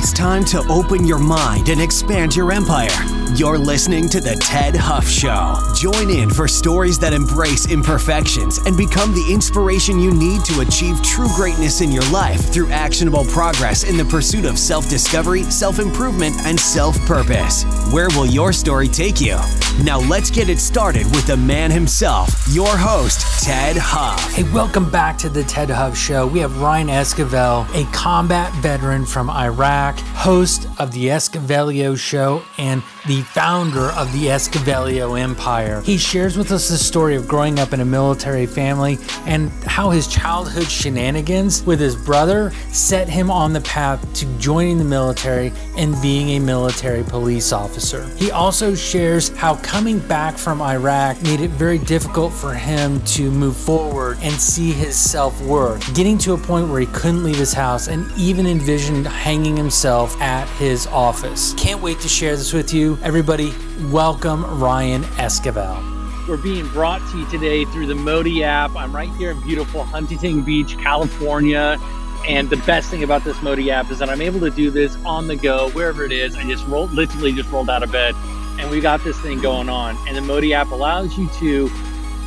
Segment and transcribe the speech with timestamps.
[0.00, 2.88] It's time to open your mind and expand your empire.
[3.34, 5.58] You're listening to The Ted Huff Show.
[5.74, 11.02] Join in for stories that embrace imperfections and become the inspiration you need to achieve
[11.02, 15.80] true greatness in your life through actionable progress in the pursuit of self discovery, self
[15.80, 17.64] improvement, and self purpose.
[17.92, 19.36] Where will your story take you?
[19.82, 24.32] Now, let's get it started with the man himself, your host, Ted Huff.
[24.32, 26.26] Hey, welcome back to the Ted Huff Show.
[26.26, 32.82] We have Ryan Esquivel, a combat veteran from Iraq, host of the Esquivelio Show, and
[33.06, 35.80] the founder of the Esquivelio Empire.
[35.80, 39.90] He shares with us the story of growing up in a military family and how
[39.90, 45.52] his childhood shenanigans with his brother set him on the path to joining the military
[45.78, 48.04] and being a military police officer.
[48.16, 53.30] He also shares how coming back from Iraq made it very difficult for him to
[53.30, 57.36] move forward and see his self worth, getting to a point where he couldn't leave
[57.36, 61.54] his house and even envisioned hanging himself at his office.
[61.54, 62.98] Can't wait to share this with you.
[63.02, 63.54] Everybody,
[63.90, 66.26] welcome Ryan Esquivel.
[66.26, 68.74] We're being brought to you today through the Modi app.
[68.74, 71.78] I'm right here in beautiful Huntington Beach, California.
[72.26, 74.96] And the best thing about this Modi app is that I'm able to do this
[75.04, 76.34] on the go, wherever it is.
[76.34, 78.16] I just rolled, literally just rolled out of bed,
[78.58, 79.96] and we got this thing going on.
[80.08, 81.70] And the Modi app allows you to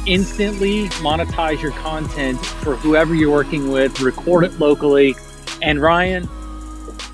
[0.05, 5.15] instantly monetize your content for whoever you're working with, record it locally.
[5.61, 6.29] And Ryan,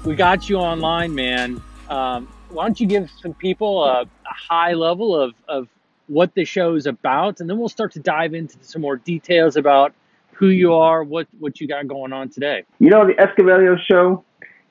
[0.08, 1.62] we got you online, man.
[1.90, 5.68] Um, why don't you give some people a, a high level of, of
[6.08, 9.58] what the show is about, and then we'll start to dive into some more details
[9.58, 9.94] about
[10.32, 12.64] who you are, what what you got going on today.
[12.80, 14.24] You know, the Esquivelio show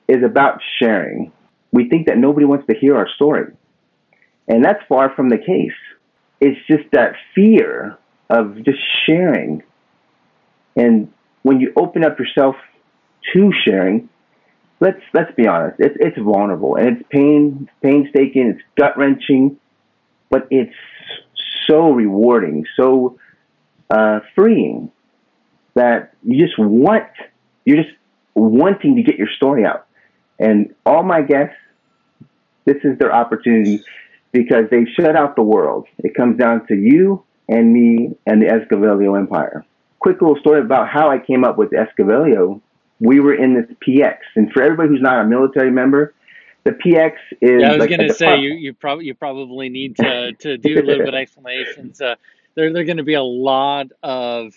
[0.07, 1.31] is about sharing.
[1.71, 3.53] We think that nobody wants to hear our story,
[4.47, 5.77] and that's far from the case.
[6.41, 7.97] It's just that fear
[8.31, 9.61] of just sharing,
[10.75, 11.13] and
[11.43, 12.55] when you open up yourself
[13.33, 14.09] to sharing,
[14.79, 19.57] let's let's be honest, it's it's vulnerable and it's pain painstaking, it's gut wrenching,
[20.29, 20.73] but it's
[21.67, 23.19] so rewarding, so
[23.89, 24.91] uh, freeing
[25.75, 27.05] that you just want
[27.65, 27.95] you're just
[28.33, 29.87] wanting to get your story out.
[30.39, 31.55] And all my guests,
[32.65, 33.83] this is their opportunity
[34.31, 35.87] because they've shut out the world.
[35.99, 39.65] It comes down to you and me and the Esquivelio Empire.
[39.99, 42.61] Quick little story about how I came up with Esquivelio
[42.99, 44.17] we were in this PX.
[44.35, 46.13] And for everybody who's not a military member,
[46.63, 47.61] the PX is.
[47.61, 50.57] Yeah, I was like going to say you you probably you probably need to to
[50.57, 52.01] do a little bit of explanations.
[52.01, 52.15] Uh,
[52.55, 54.53] there there are going to be a lot of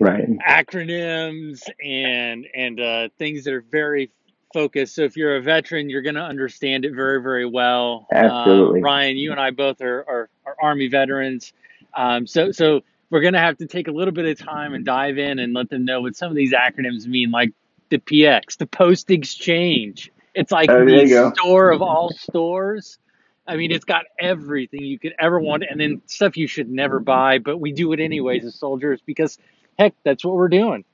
[0.00, 4.10] right acronyms and and uh, things that are very
[4.54, 4.94] focused.
[4.94, 8.06] So if you're a veteran, you're going to understand it very very well.
[8.12, 9.16] Absolutely, uh, Ryan.
[9.16, 11.52] You and I both are are, are Army veterans.
[11.94, 14.84] Um, so so we're going to have to take a little bit of time and
[14.84, 17.52] dive in and let them know what some of these acronyms mean, like
[17.88, 20.10] the PX, the post exchange.
[20.34, 22.98] It's like Oh, the store of all stores.
[23.46, 26.98] I mean, it's got everything you could ever want, and then stuff you should never
[26.98, 29.38] buy, but we do it anyways as soldiers because,
[29.78, 30.84] heck, that's what we're doing.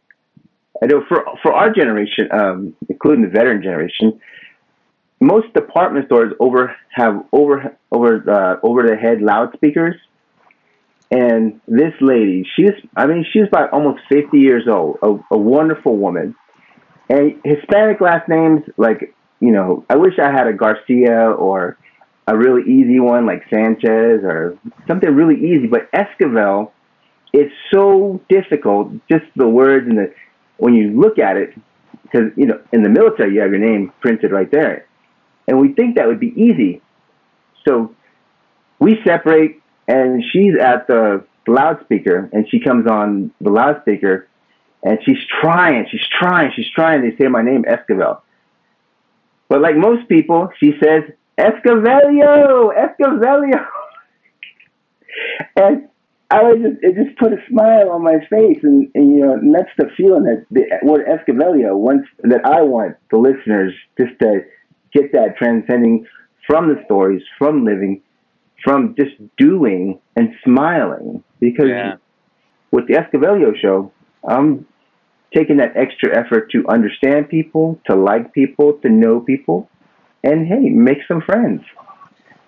[0.82, 4.20] I know for for our generation, um, including the veteran generation,
[5.20, 9.96] most department stores over have over over uh, over the head loudspeakers.
[11.12, 15.96] And this lady, she's I mean she's about almost fifty years old, a, a wonderful
[15.98, 16.34] woman,
[17.10, 21.76] and Hispanic last names like you know I wish I had a Garcia or
[22.26, 24.58] a really easy one like Sanchez or
[24.88, 26.70] something really easy, but Esquivel
[27.34, 28.92] is so difficult.
[29.10, 30.14] Just the words and the
[30.56, 31.50] when you look at it,
[32.04, 34.86] because you know in the military you have your name printed right there,
[35.46, 36.80] and we think that would be easy.
[37.68, 37.94] So
[38.78, 44.28] we separate, and she's at the loudspeaker, and she comes on the loudspeaker,
[44.82, 48.20] and she's trying, she's trying, she's trying to say my name, Esquivel.
[49.48, 51.02] But like most people, she says
[51.38, 53.66] Esquivelio, Esquivelio,
[55.56, 55.88] and
[56.30, 59.34] I was just it just put a smile on my face, and, and you know,
[59.34, 64.18] and that's the feeling that the word Esquivelio wants that I want the listeners just
[64.20, 64.40] to
[64.94, 66.06] get that transcending
[66.46, 68.02] from the stories, from living,
[68.62, 71.22] from just doing and smiling.
[71.40, 71.96] Because Yeah.
[72.70, 73.92] with the Esquivelio show,
[74.26, 74.66] I'm
[75.34, 79.68] taking that extra effort to understand people, to like people, to know people,
[80.22, 81.62] and hey, make some friends.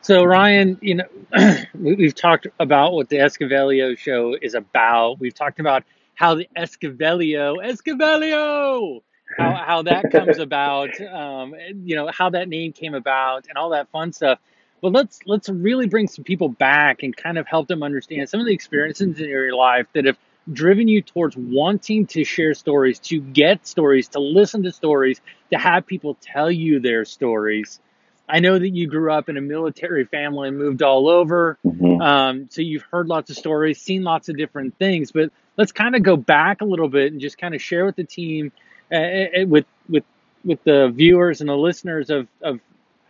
[0.03, 1.05] So Ryan, you know,
[1.75, 5.19] we- we've talked about what the Esquivelio show is about.
[5.19, 5.83] We've talked about
[6.15, 9.01] how the Esquivelio, Esquivelio,
[9.39, 13.71] how, how that comes about, um, you know, how that name came about and all
[13.71, 14.39] that fun stuff.
[14.85, 18.41] But let's let's really bring some people back and kind of help them understand some
[18.41, 20.19] of the experiences in your life that have
[20.53, 25.59] driven you towards wanting to share stories, to get stories, to listen to stories, to
[25.59, 27.81] have people tell you their stories.
[28.29, 31.57] I know that you grew up in a military family and moved all over.
[31.65, 32.03] Mm-hmm.
[32.03, 35.13] Um, so you've heard lots of stories, seen lots of different things.
[35.13, 37.97] But let's kind of go back a little bit and just kind of share with
[37.97, 38.53] the team,
[38.93, 40.05] uh, with with
[40.45, 42.61] with the viewers and the listeners of of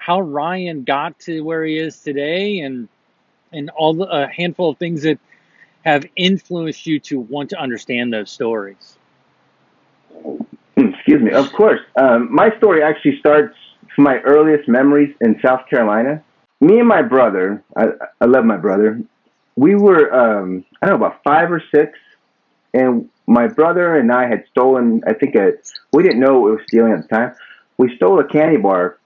[0.04, 2.88] how Ryan got to where he is today, and
[3.52, 5.18] and all the, a handful of things that
[5.82, 8.98] have influenced you to want to understand those stories.
[10.76, 11.32] Excuse me.
[11.32, 13.56] Of course, um, my story actually starts
[13.94, 16.22] from my earliest memories in South Carolina.
[16.60, 17.86] Me and my brother, I,
[18.20, 19.00] I love my brother.
[19.56, 21.98] We were, um, I don't know, about five or six,
[22.74, 25.02] and my brother and I had stolen.
[25.06, 25.52] I think a,
[25.94, 27.34] we didn't know we were stealing at the time.
[27.78, 28.98] We stole a candy bar,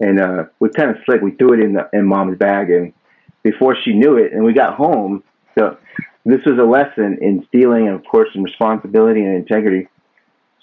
[0.00, 1.20] and uh, we kind of slick.
[1.20, 2.92] We threw it in the in mom's bag, and
[3.42, 5.22] before she knew it, and we got home.
[5.58, 5.76] So
[6.24, 9.88] this was a lesson in stealing, and of course, in responsibility and integrity.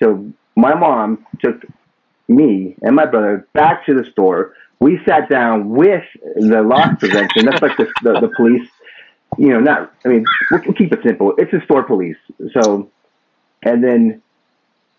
[0.01, 1.63] So my mom took
[2.27, 4.53] me and my brother back to the store.
[4.79, 6.03] We sat down with
[6.35, 7.45] the loss prevention.
[7.45, 8.67] That's like the, the, the police.
[9.37, 9.93] You know, not.
[10.05, 11.33] I mean, we'll, we'll keep it simple.
[11.37, 12.17] It's the store police.
[12.53, 12.89] So,
[13.63, 14.21] and then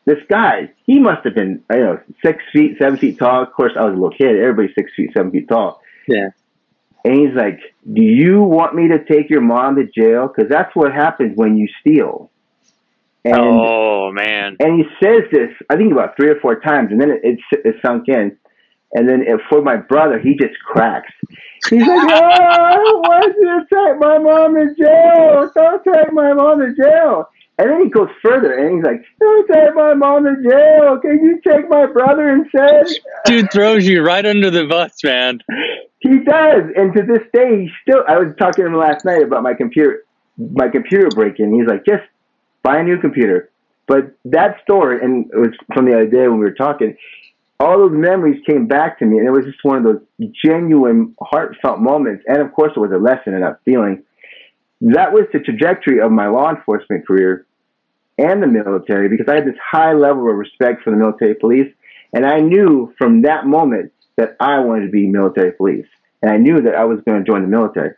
[0.08, 3.42] this guy, he must have been, you know, six feet, seven feet tall.
[3.42, 4.38] Of course, I was a little kid.
[4.38, 5.80] Everybody's six feet, seven feet tall.
[6.06, 6.30] Yeah.
[7.04, 7.60] And he's like,
[7.92, 10.28] "Do you want me to take your mom to jail?
[10.28, 12.30] Because that's what happens when you steal."
[13.24, 14.56] And, oh man!
[14.60, 17.38] And he says this, I think about three or four times, and then it, it,
[17.64, 18.36] it sunk in.
[18.94, 21.12] And then it, for my brother, he just cracks.
[21.68, 25.50] He's like, "Oh, I don't want you to take my mom to jail.
[25.54, 27.28] Don't take my mom to jail."
[27.58, 30.98] And then he goes further, and he's like, "Don't take my mom to jail.
[31.00, 32.86] Can you take my brother instead?"
[33.24, 35.40] Dude throws you right under the bus, man.
[35.98, 38.04] He does, and to this day, he still.
[38.06, 40.04] I was talking to him last night about my computer,
[40.38, 41.52] my computer breaking.
[41.52, 42.04] He's like, "Just
[42.62, 43.50] buy a new computer.
[43.88, 46.96] But that story, and it was from the other day when we were talking,
[47.58, 51.16] all those memories came back to me, and it was just one of those genuine,
[51.20, 52.22] heartfelt moments.
[52.28, 54.04] And of course, it was a lesson in that feeling.
[54.80, 57.46] That was the trajectory of my law enforcement career
[58.18, 61.72] and the military because I had this high level of respect for the military police.
[62.12, 65.86] And I knew from that moment that I wanted to be military police.
[66.22, 67.94] And I knew that I was going to join the military.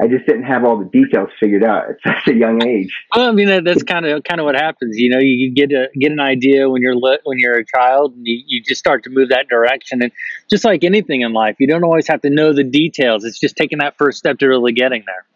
[0.00, 2.92] I just didn't have all the details figured out at such a young age.
[3.14, 4.96] Well, I mean that's kind of kind of what happens.
[4.96, 8.14] You know, you get a get an idea when you're lit, when you're a child,
[8.14, 10.02] and you, you just start to move that direction.
[10.02, 10.10] And
[10.50, 13.24] just like anything in life, you don't always have to know the details.
[13.24, 15.26] It's just taking that first step to really getting there.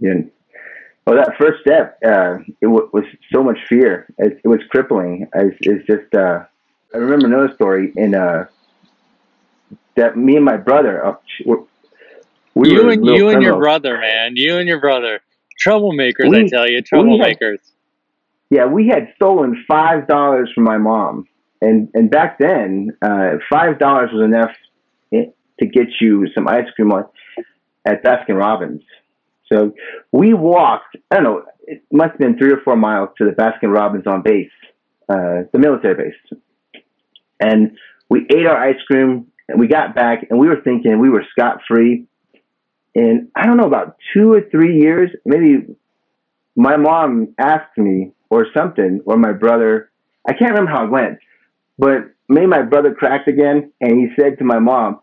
[0.00, 0.22] Yeah.
[1.10, 3.02] Well, that first step, uh, it w- was
[3.34, 4.06] so much fear.
[4.18, 5.28] It, it was crippling.
[5.34, 6.14] It's, it's just.
[6.14, 6.44] Uh,
[6.94, 8.44] I remember another story in uh,
[9.96, 11.04] that me and my brother.
[11.04, 11.14] Uh,
[12.54, 14.34] we you and you and your brother, man.
[14.36, 15.18] You and your brother,
[15.66, 16.30] troublemakers.
[16.30, 17.58] We, I tell you, troublemakers.
[17.58, 17.58] Had,
[18.50, 21.26] yeah, we had stolen five dollars from my mom,
[21.60, 24.52] and and back then, uh, five dollars was enough
[25.12, 26.92] to get you some ice cream
[27.84, 28.84] at Baskin Robbins.
[29.52, 29.72] So
[30.12, 30.96] we walked.
[31.10, 31.44] I don't know.
[31.62, 34.50] It must have been three or four miles to the Baskin Robbins on base,
[35.08, 36.38] uh, the military base,
[37.40, 37.76] and
[38.10, 39.28] we ate our ice cream.
[39.48, 42.02] And we got back, and we were thinking we were scot free
[42.96, 45.66] And I don't know about two or three years, maybe
[46.56, 49.90] my mom asked me or something, or my brother.
[50.28, 51.20] I can't remember how it went,
[51.78, 55.00] but maybe my brother cracked again, and he said to my mom,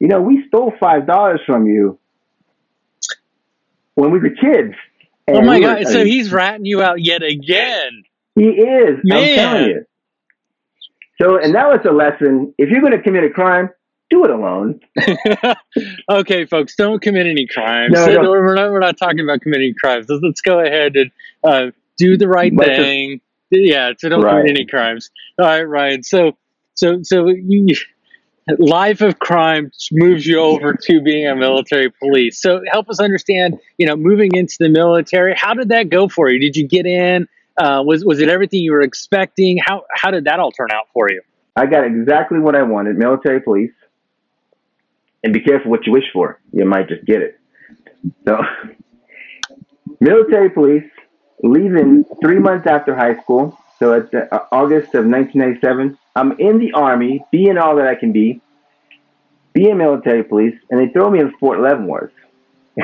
[0.00, 1.99] "You know, we stole five dollars from you
[4.00, 4.74] when we were kids."
[5.28, 5.86] Oh my we god!
[5.86, 8.04] So he's ratting you out yet again.
[8.34, 8.98] He is.
[9.04, 9.18] Man.
[9.18, 9.84] I'm telling you.
[11.20, 12.54] So, and that was a lesson.
[12.56, 13.68] If you're going to commit a crime,
[14.08, 14.80] do it alone.
[16.10, 17.92] okay, folks, don't commit any crimes.
[17.92, 18.30] No, no.
[18.30, 18.70] We're not.
[18.70, 20.06] We're not talking about committing crimes.
[20.08, 21.10] Let's, let's go ahead and
[21.44, 23.20] uh, do the right thing.
[23.50, 24.40] Yeah, so don't right.
[24.40, 25.10] commit any crimes.
[25.38, 26.02] All right, Ryan.
[26.02, 26.36] So,
[26.74, 27.74] so, so you,
[28.58, 32.40] life of crime moves you over to being a military police.
[32.40, 33.58] So, help us understand.
[33.78, 35.34] You know, moving into the military.
[35.36, 36.38] How did that go for you?
[36.40, 37.28] Did you get in?
[37.56, 39.58] Uh, was was it everything you were expecting?
[39.64, 41.22] How how did that all turn out for you?
[41.56, 43.72] I got exactly what I wanted: military police
[45.22, 46.40] and be careful what you wish for.
[46.52, 47.38] You might just get it.
[48.24, 48.40] So,
[50.00, 50.90] military police
[51.42, 53.58] leaving three months after high school.
[53.78, 55.98] So it's uh, August of 1997.
[56.14, 58.40] I'm in the army, being all that I can be,
[59.52, 62.12] being military police, and they throw me in Fort Leavenworth.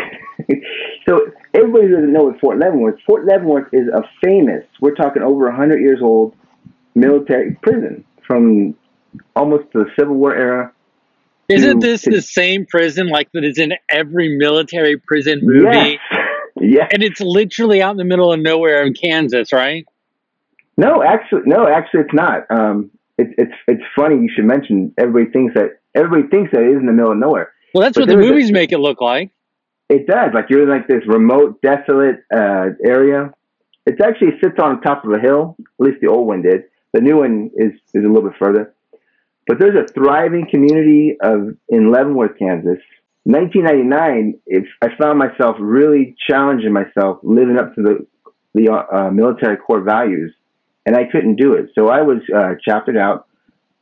[1.09, 1.21] so
[1.55, 3.01] everybody doesn't know what Fort Leavenworth.
[3.07, 4.65] Fort Leavenworth is a famous.
[4.81, 6.35] We're talking over 100 years old
[6.95, 8.75] military prison from
[9.35, 10.73] almost the Civil War era
[11.49, 15.69] isn't this to, the same prison like that is in every military prison movie?
[15.73, 15.99] Yes.
[16.59, 16.89] Yeah.
[16.91, 19.85] And it's literally out in the middle of nowhere in Kansas, right?
[20.79, 22.51] No, actually, no, actually, it's not.
[22.51, 24.93] Um, it's it's it's funny you should mention.
[24.99, 27.53] Everybody thinks that everybody thinks that it is in the middle of nowhere.
[27.75, 29.31] Well, that's But what the is a- movies make it look like.
[29.89, 30.31] It does.
[30.35, 33.33] Like you're in like this remote, desolate uh, area.
[33.87, 35.57] It actually sits on top of a hill.
[35.61, 36.65] At least the old one did.
[36.93, 38.75] The new one is is a little bit further.
[39.47, 42.79] But there's a thriving community of in Leavenworth, Kansas.
[43.25, 48.07] 1999, if I found myself really challenging myself, living up to the
[48.55, 50.35] the uh, military core values,
[50.87, 51.71] and I couldn't do it.
[51.75, 53.27] So I was uh, chaptered out,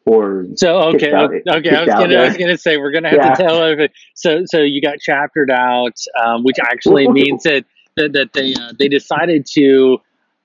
[0.06, 1.70] or So okay, out- okay.
[1.76, 3.34] I was gonna, I was gonna say we're gonna have Yeah.
[3.34, 3.92] to tell everybody.
[4.14, 7.64] So, so you got chaptered out, um, which actually means that
[7.96, 9.98] that, that they uh, they decided to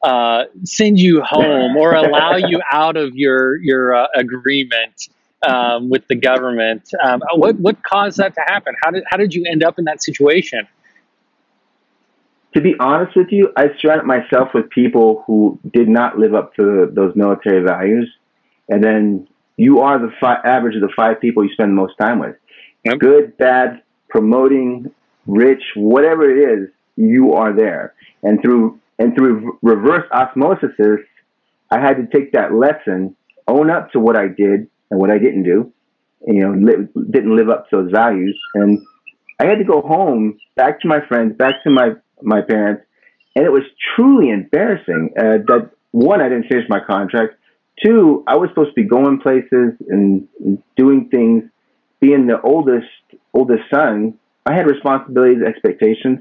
[0.03, 5.09] uh, send you home or allow you out of your your uh, agreement
[5.47, 6.89] um, with the government.
[7.01, 8.75] Um, what what caused that to happen?
[8.83, 10.67] How did how did you end up in that situation?
[12.53, 16.55] To be honest with you, I surrounded myself with people who did not live up
[16.55, 18.11] to those military values.
[18.69, 19.27] And then
[19.57, 22.35] you are the fi- average of the five people you spend the most time with.
[22.85, 22.99] Yep.
[22.99, 24.91] Good, bad, promoting,
[25.27, 27.93] rich, whatever it is, you are there.
[28.23, 30.71] And through and through reverse osmosis,
[31.71, 33.15] I had to take that lesson,
[33.47, 35.71] own up to what I did and what I didn't do.
[36.27, 38.79] You know, li- didn't live up to those values, and
[39.39, 41.91] I had to go home, back to my friends, back to my
[42.21, 42.83] my parents,
[43.35, 43.63] and it was
[43.95, 45.11] truly embarrassing.
[45.17, 47.35] Uh, that one, I didn't finish my contract.
[47.83, 50.27] Two, I was supposed to be going places and,
[50.75, 51.43] doing things.
[51.99, 52.87] Being the oldest
[53.33, 56.19] oldest son, I had responsibilities, expectations,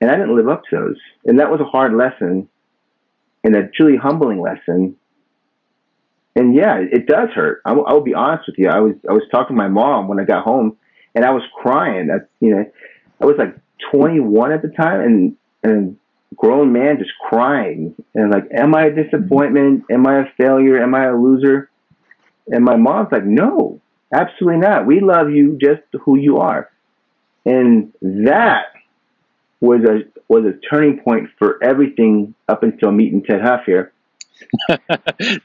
[0.00, 0.96] and I didn't live up to those.
[1.24, 2.48] And that was a hard lesson,
[3.42, 4.96] and a truly humbling lesson.
[6.36, 7.62] And yeah, it does hurt.
[7.64, 8.68] I will I be honest with you.
[8.68, 10.76] I was I was talking to my mom when I got home,
[11.14, 12.06] and I was crying.
[12.06, 12.64] That you know,
[13.20, 13.56] I was like
[13.92, 15.96] 21 at the time, and and
[16.34, 19.84] grown man just crying and like, am I a disappointment?
[19.90, 20.82] Am I a failure?
[20.82, 21.70] Am I a loser?
[22.48, 23.80] And my mom's like, no,
[24.12, 24.86] absolutely not.
[24.86, 26.70] We love you just who you are.
[27.44, 28.66] And that
[29.60, 33.92] was a was a turning point for everything up until meeting Ted Huff here.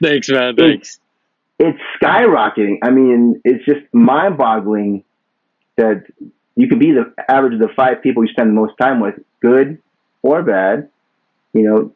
[0.02, 0.56] Thanks, man.
[0.56, 0.98] Thanks.
[1.58, 2.78] It's skyrocketing.
[2.82, 5.04] I mean, it's just mind boggling
[5.76, 6.04] that
[6.56, 9.14] you could be the average of the five people you spend the most time with,
[9.40, 9.78] good
[10.22, 10.88] or bad,
[11.52, 11.92] you know,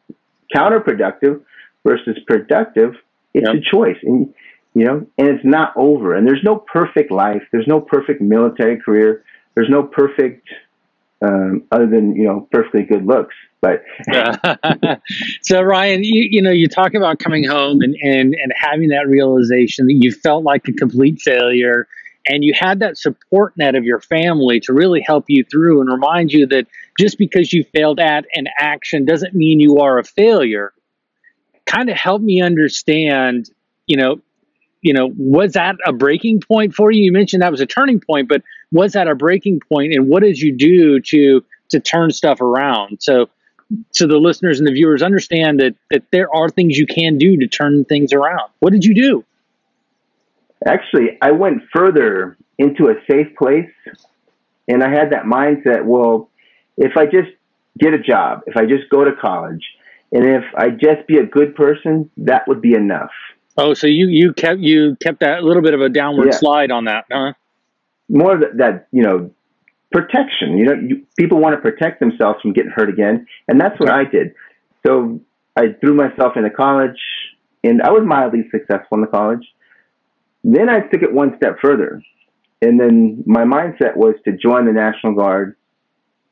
[0.55, 1.41] counterproductive
[1.85, 2.95] versus productive.
[3.33, 3.55] It's Yep.
[3.55, 3.97] a choice.
[4.03, 4.33] And
[4.73, 6.13] you know, and it's not over.
[6.13, 7.41] And there's no perfect life.
[7.51, 9.23] There's no perfect military career.
[9.55, 10.47] There's no perfect
[11.19, 13.33] um, other than, you know, perfectly good looks.
[13.59, 13.83] But
[15.41, 19.07] so Ryan, you, you know, you talk about coming home and, and, and having that
[19.07, 21.87] realization that you felt like a complete failure
[22.27, 25.89] and you had that support net of your family to really help you through and
[25.89, 26.67] remind you that
[26.99, 30.73] just because you failed at an action doesn't mean you are a failure.
[31.65, 33.49] Kind of help me understand,
[33.85, 34.21] you know,
[34.81, 37.03] you know, was that a breaking point for you?
[37.03, 38.41] You mentioned that was a turning point, but
[38.71, 42.99] was that a breaking point and what did you do to to turn stuff around?
[43.01, 43.29] So
[43.91, 47.37] so the listeners and the viewers understand that that there are things you can do
[47.37, 48.49] to turn things around.
[48.59, 49.25] What did you do?
[50.67, 53.69] Actually, I went further into a safe place
[54.67, 56.29] and I had that mindset, well,
[56.77, 57.29] if I just
[57.79, 59.63] get a job, if I just go to college,
[60.11, 63.11] and if I just be a good person, that would be enough.
[63.57, 66.37] Oh, so you you kept you kept that little bit of a downward Yeah.
[66.37, 67.33] slide on that, huh?
[68.07, 69.31] More of that, that you know,
[69.91, 70.57] protection.
[70.57, 73.89] You know, you, people want to protect themselves from getting hurt again, and that's what
[73.89, 74.33] I did.
[74.85, 75.19] So
[75.55, 76.99] I threw myself into college,
[77.63, 79.45] and I was mildly successful in the college.
[80.43, 82.01] Then I took it one step further,
[82.61, 85.55] and then my mindset was to join the National Guard,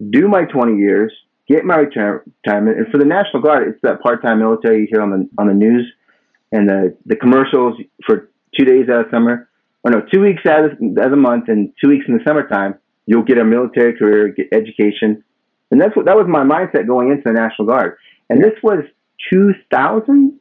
[0.10, 1.14] do my 20 years,
[1.48, 5.12] get my retirement, and for the National Guard, it's that part-time military you hear on
[5.12, 5.92] the on the news,
[6.52, 9.50] and the the commercials for two days out of summer,
[9.84, 12.24] or no, two weeks out of, out of the month, and two weeks in the
[12.26, 15.24] summertime, you'll get a military career, get education,
[15.72, 17.98] and that's what that was my mindset going into the National Guard,
[18.30, 18.84] and this was
[19.32, 20.40] 2000,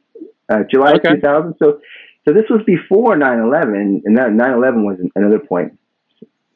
[0.49, 1.15] uh, July Okay.
[1.15, 1.79] 2000, so.
[2.25, 5.77] So this was before 9/11, and that 9/11 was another point.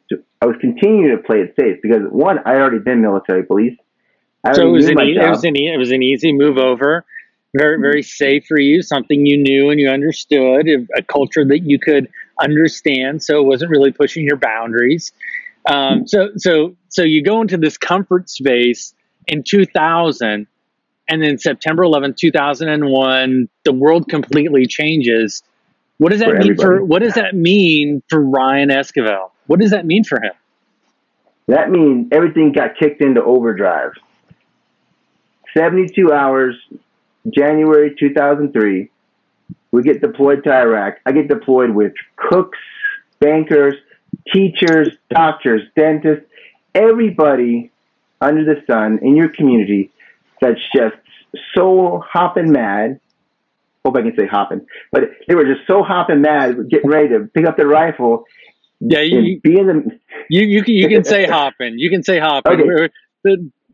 [0.10, 3.44] So I was continuing to play it safe because one, I had already been military
[3.44, 3.78] police.
[4.44, 6.58] I So it was an e- it was an e- it was an easy move
[6.58, 7.06] over,
[7.56, 11.78] very very safe for you, something you knew and you understood, a, culture that you
[11.78, 12.10] could
[12.42, 13.22] understand.
[13.22, 15.12] So it wasn't really pushing your boundaries.
[15.70, 18.96] Um, so so so you go into this comfort space
[19.28, 20.48] in 2000,
[21.10, 25.44] and then September 11th, 2001, the world completely changes.
[26.00, 29.32] What does that For mean for what does that mean for Ryan Esquivel?
[29.48, 30.34] What does that mean for him?
[31.48, 33.92] that means everything got kicked into overdrive.
[35.58, 36.56] 72 hours,
[37.36, 38.90] January 2003.
[39.72, 41.00] We get deployed to Iraq.
[41.06, 42.60] I get deployed with cooks,
[43.20, 43.76] bankers,
[44.32, 46.26] teachers, doctors, dentists,
[46.76, 47.72] everybody
[48.22, 49.92] under the sun in your community
[50.42, 50.96] that's just
[51.56, 53.00] so hopping mad.
[53.86, 57.28] Hope I can say hopping, but they were just so hopping mad, getting ready to
[57.34, 58.26] pick up their rifle.
[58.82, 60.00] Yeah, you be in the.
[60.30, 61.80] you you can you can say hopping.
[61.80, 62.54] You can say hopping.
[62.54, 62.64] Okay.
[62.64, 62.90] We're-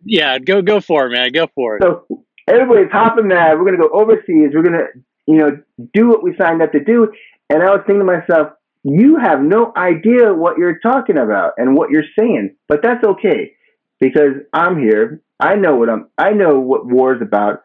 [0.08, 1.32] yeah, go go for it, man.
[1.32, 1.82] Go for it.
[1.84, 2.06] So
[2.48, 3.58] everybody's hopping mad.
[3.58, 4.52] We're gonna go overseas.
[4.54, 4.86] We're gonna,
[5.26, 5.58] you know,
[5.94, 7.12] do what we signed up to do.
[7.50, 11.76] And I was thinking to myself, you have no idea what you're talking about and
[11.76, 13.54] what you're saying, but that's okay
[14.00, 15.22] because I'm here.
[15.40, 16.08] I know what I'm.
[16.18, 17.62] I know what war is about,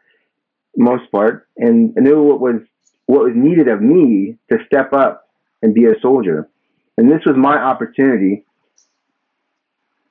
[0.77, 2.63] most part, and knew what was
[3.07, 5.29] what was needed of me to step up
[5.63, 6.49] and be a soldier.
[6.97, 8.45] And this was my opportunity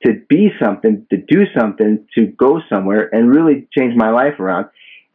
[0.04, 4.66] to be something, to do something, to go somewhere and really change my life around.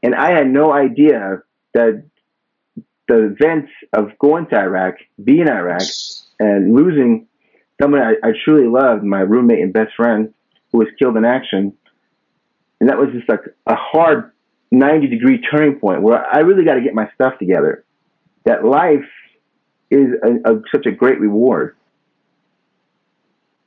[0.04, 2.04] And I had no idea that
[3.08, 5.82] the events of going to Iraq, being in Iraq,
[6.40, 7.28] and losing
[7.82, 10.34] someone I, I truly loved, my roommate and best friend,
[10.72, 11.74] who was killed in action.
[12.80, 14.32] And that was just like a hard
[14.72, 17.86] 90 degree turning point where I really got to get my stuff together.
[18.46, 19.06] That life
[19.90, 21.76] is a, a, such a great reward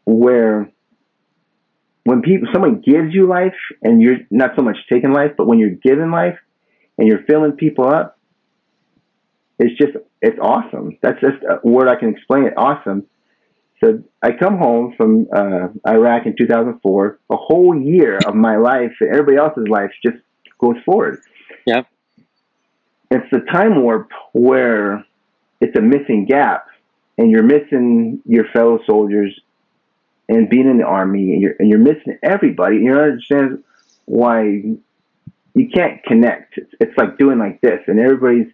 [0.05, 0.71] where
[2.05, 5.59] when people someone gives you life and you're not so much taking life, but when
[5.59, 6.39] you're giving life
[6.97, 8.19] and you're filling people up,
[9.59, 10.99] it's just it's awesome.
[11.03, 12.55] That's just a word I can explain it.
[12.57, 13.07] Awesome.
[13.83, 17.19] So I come home from uh, Iraq in 2004.
[17.31, 20.19] A whole year of my life and everybody else's life just
[20.59, 21.21] goes forward.
[21.67, 21.87] Yep.
[23.11, 25.05] It's the time warp where
[25.61, 26.67] it's a missing gap,
[27.17, 29.39] and you're missing your fellow soldiers
[30.29, 32.77] and being in the army, and you're and you're missing everybody.
[32.77, 33.65] You don't understand
[34.05, 34.43] why
[35.55, 36.59] you can't connect.
[36.59, 38.49] It's, it's like doing like this, and everybody's.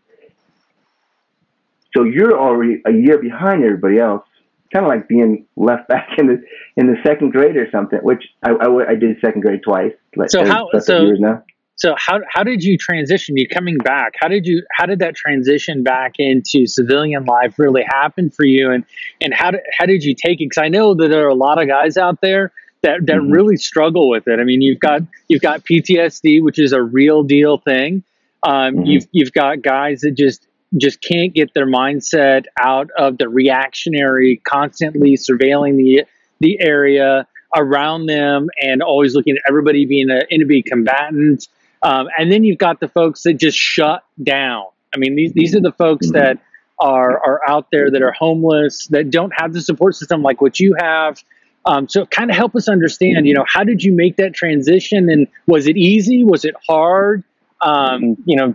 [1.96, 4.24] So you're already a year behind everybody else.
[4.72, 6.42] Kind of like being left back in the
[6.76, 7.98] in the second grade or something.
[8.02, 9.92] Which I, I, I did second grade twice.
[10.16, 11.42] Like, So how- so- years now.
[11.76, 13.36] So how how did you transition?
[13.36, 14.14] You coming back?
[14.20, 18.70] How did you how did that transition back into civilian life really happen for you?
[18.70, 18.84] And
[19.20, 20.50] and how did how did you take it?
[20.50, 23.32] Because I know that there are a lot of guys out there that that Mhm.
[23.32, 24.38] really struggle with it.
[24.38, 28.04] I mean, you've got you've got PTSD, which is a real deal thing.
[28.44, 28.86] Um, Mhm.
[28.86, 34.40] You've you've got guys that just just can't get their mindset out of the reactionary,
[34.44, 36.04] constantly surveilling the
[36.40, 41.48] the area around them, and always looking at everybody being an enemy combatant.
[41.84, 44.64] Um, and then you've got the folks that just shut down.
[44.94, 46.14] I mean, these these are the folks Mhm.
[46.14, 46.38] that
[46.80, 50.58] are are out there that are homeless, that don't have the support system like what
[50.58, 51.22] you have.
[51.66, 53.26] Um, so, kind of help us understand.
[53.26, 56.24] You know, how did you make that transition, and was it easy?
[56.24, 57.22] Was it hard?
[57.60, 58.54] Um, you know,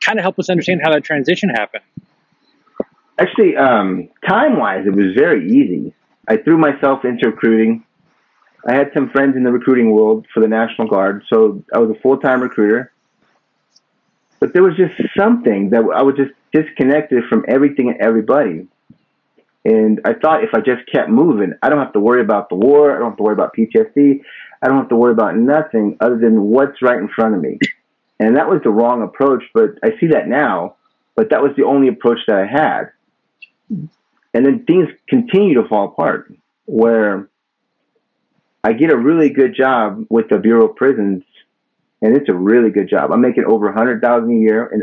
[0.00, 1.84] kind of help us understand how that transition happened.
[3.18, 5.94] Actually, um, time wise, it was very easy.
[6.28, 7.84] I threw myself into recruiting.
[8.66, 11.90] I had some friends in the recruiting world for the National Guard, so I was
[11.96, 12.92] a full time recruiter.
[14.40, 18.66] But there was just something that I was just disconnected from everything and everybody.
[19.64, 22.54] And I thought if I just kept moving, I don't have to worry about the
[22.54, 22.94] war.
[22.94, 24.20] I don't have to worry about PTSD.
[24.62, 27.58] I don't have to worry about nothing other than what's right in front of me.
[28.18, 30.76] And that was the wrong approach, but I see that now.
[31.14, 32.90] But that was the only approach that I had.
[33.68, 36.32] And then things continue to fall apart
[36.66, 37.28] where
[38.66, 41.22] I get a really good job with the Bureau of Prisons,
[42.02, 43.12] and it's a really good job.
[43.12, 44.82] I'm making over a hundred thousand a year, and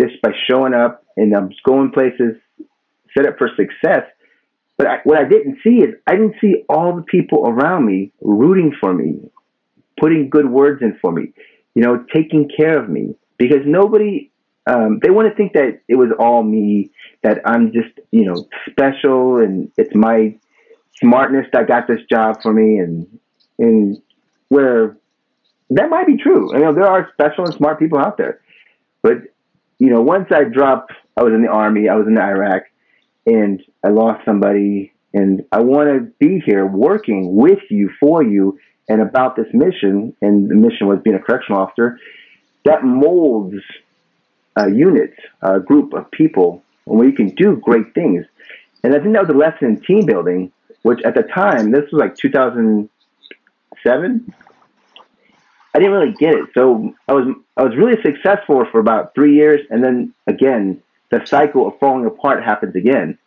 [0.00, 2.36] just by showing up and I'm going places
[3.14, 4.04] set up for success.
[4.78, 8.10] But I, what I didn't see is I didn't see all the people around me
[8.22, 9.20] rooting for me,
[10.00, 11.34] putting good words in for me,
[11.74, 13.16] you know, taking care of me.
[13.36, 14.30] Because nobody,
[14.66, 16.90] um, they want to think that it was all me,
[17.22, 20.36] that I'm just, you know, special and it's my
[21.00, 22.78] smartness that got this job for me.
[22.78, 23.18] And,
[23.58, 24.00] and
[24.48, 24.96] where
[25.70, 26.54] that might be true.
[26.54, 28.40] You know, there are special and smart people out there.
[29.02, 29.18] But,
[29.78, 32.64] you know, once I dropped, I was in the army, I was in Iraq,
[33.26, 38.58] and I lost somebody, and I want to be here working with you, for you,
[38.88, 40.14] and about this mission.
[40.20, 41.98] And the mission was being a correctional officer.
[42.64, 43.56] That molds
[44.56, 48.24] a unit, a group of people, where you can do great things.
[48.82, 50.52] And I think that was a lesson in team building,
[50.84, 54.34] which at the time, this was like 2007.
[55.74, 56.50] I didn't really get it.
[56.54, 61.26] So I was I was really successful for about three years, and then again, the
[61.26, 63.18] cycle of falling apart happens again.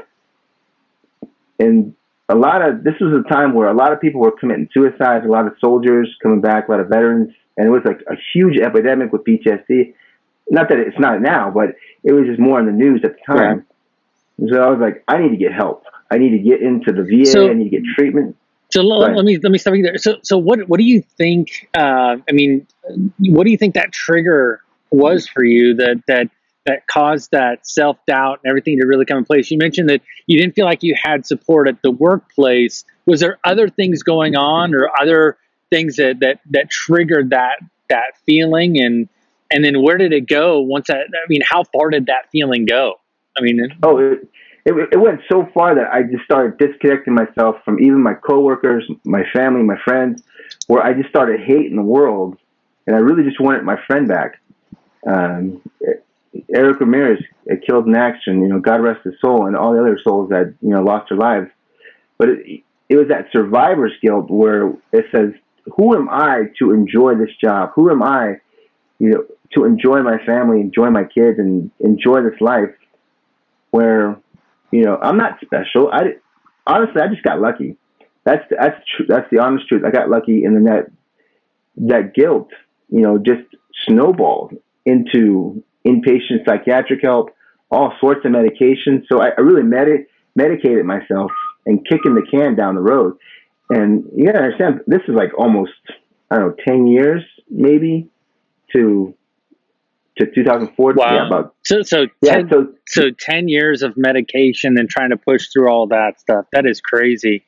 [1.60, 1.94] And
[2.30, 5.26] a lot of this was a time where a lot of people were committing suicides,
[5.26, 8.16] a lot of soldiers coming back, a lot of veterans and it was like a
[8.34, 9.94] huge epidemic with PTSD.
[10.50, 13.34] Not that it's not now, but it was just more in the news at the
[13.34, 13.66] time.
[14.38, 14.54] Yeah.
[14.54, 15.84] So I was like, I need to get help.
[16.10, 17.26] I need to get into the VA.
[17.26, 18.36] So, I need to get treatment.
[18.70, 19.98] So let, let, me let me stop you there.
[19.98, 21.70] So so what what do you think?
[21.78, 22.68] Uh, I mean,
[23.20, 26.30] what do you think that trigger was for you that that
[26.66, 29.50] that caused that self doubt and everything to really come in place?
[29.50, 32.84] You mentioned that you didn't feel like you had support at the workplace.
[33.06, 35.38] Was there other things going on, or other
[35.70, 39.08] things that that that triggered that that feeling and
[39.52, 42.66] and then where did it go once that i mean how far did that feeling
[42.66, 42.96] go
[43.38, 44.30] i mean oh it,
[44.68, 48.84] it, it went so far that i just started disconnecting myself from even my coworkers
[49.04, 50.24] my family my friends
[50.68, 52.38] where i just started hating the world.
[52.86, 54.40] And i really just wanted my friend back.
[55.06, 55.62] Um,
[56.54, 57.24] eric ramirez
[57.66, 60.54] killed in action you know god rest his soul and all the other souls that
[60.62, 61.50] you know lost their lives.
[62.18, 65.34] But it, it was that survivor's guilt where it says
[65.76, 67.72] who am I to enjoy this job?
[67.76, 68.40] Who am I,
[69.00, 69.24] you know,
[69.56, 72.74] to enjoy my family, enjoy my kids, and enjoy this life?
[73.72, 74.18] Where,
[74.72, 75.90] you know, I'm not special.
[75.92, 76.16] I
[76.66, 77.78] honestly, I just got lucky.
[78.26, 79.06] That's that's true.
[79.08, 79.84] That's the honest truth.
[79.86, 80.88] I got lucky, and then that
[81.78, 82.50] that guilt,
[82.90, 83.44] you know, just
[83.88, 87.30] snowballed into inpatient psychiatric help,
[87.72, 89.06] all sorts of medication.
[89.10, 91.32] So I, I really med- medicated myself
[91.66, 93.18] and kicking the can down the road.
[93.70, 95.72] And you gotta understand, this is like almost,
[96.32, 98.10] I don't know, 10 years maybe
[98.76, 99.14] to
[100.18, 100.94] to 2004.
[100.94, 101.14] Wow.
[101.14, 105.18] Yeah, about, so, so, yeah, 10, so, so 10 years of medication and trying to
[105.18, 106.46] push through all that stuff.
[106.54, 107.44] That is crazy.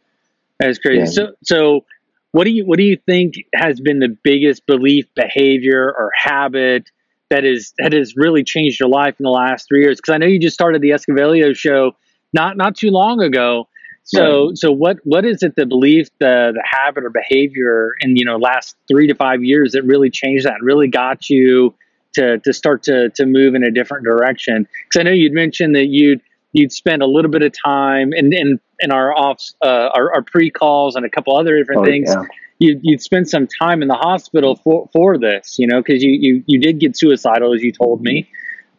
[0.60, 1.00] That is crazy.
[1.00, 1.06] Yeah.
[1.06, 1.86] So, so
[2.32, 6.90] what do you, what do you think has been the biggest belief, behavior, or habit
[7.30, 10.00] that is, that has really changed your life in the last three years?
[10.02, 11.94] Cause I know you just started the Esquivelio show
[12.34, 13.68] not, not too long ago.
[14.04, 14.58] So, right.
[14.58, 18.38] so what what is it the belief, the the habit or behavior in you know
[18.38, 21.76] last three to five years that really changed that, really got you
[22.14, 24.68] to to start to to move in a different direction?
[24.86, 26.22] Because I know you'd mentioned that you'd
[26.54, 30.22] you'd spend a little bit of time in in, in our off uh, our, our
[30.24, 32.10] pre calls and a couple other different oh, things.
[32.10, 32.24] Yeah.
[32.62, 36.12] You'd, you'd spend some time in the hospital for, for this, you know, because you,
[36.12, 38.30] you, you did get suicidal, as you told me.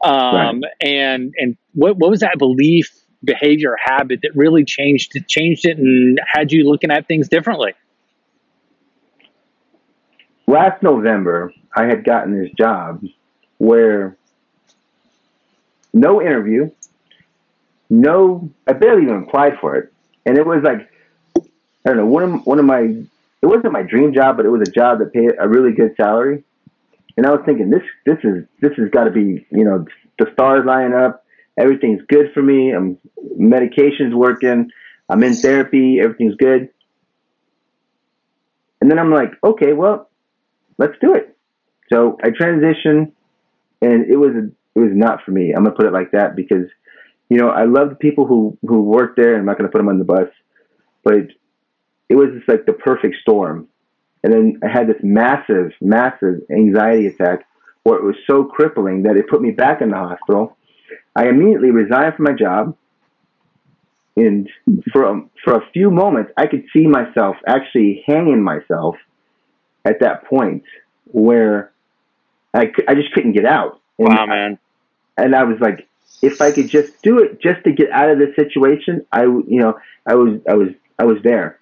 [0.02, 0.72] Um, right.
[0.82, 2.90] And and what, what was that belief
[3.24, 7.72] behavior habit that really changed it, changed it and had you looking at things differently?
[10.46, 13.02] Last November, I had gotten this job
[13.60, 14.16] where
[15.92, 16.70] no interview,
[17.88, 19.92] no, I barely even applied for it,
[20.24, 20.90] and it was like
[21.36, 22.80] I don't know one of one of my
[23.42, 25.94] it wasn't my dream job, but it was a job that paid a really good
[25.96, 26.42] salary.
[27.16, 29.84] And I was thinking, this this is this has got to be you know
[30.18, 31.24] the stars line up
[31.60, 32.72] everything's good for me.
[32.72, 32.98] I'm
[33.36, 34.70] medication's working.
[35.08, 36.00] I'm in therapy.
[36.00, 36.70] Everything's good.
[38.80, 40.08] And then I'm like, okay, well,
[40.78, 41.36] let's do it.
[41.92, 43.12] So I transitioned,
[43.82, 44.32] and it was
[44.74, 45.52] it was not for me.
[45.52, 46.66] I'm gonna put it like that because,
[47.28, 49.36] you know, I love the people who who work there.
[49.36, 50.28] I'm not gonna put them on the bus,
[51.02, 51.28] but
[52.08, 53.68] it was just like the perfect storm.
[54.22, 57.46] And then I had this massive, massive anxiety attack
[57.84, 60.56] where it was so crippling that it put me back in the hospital.
[61.16, 62.76] I immediately resigned from my job.
[64.16, 64.50] And
[64.92, 68.96] for a, for a few moments, I could see myself actually hanging myself
[69.84, 70.64] at that point
[71.06, 71.72] where
[72.54, 73.80] I, I just couldn't get out.
[73.98, 74.58] And wow, man.
[75.16, 75.86] and I was like,
[76.22, 79.60] if I could just do it just to get out of this situation, I, you
[79.60, 81.58] know, I was, I was, I was there.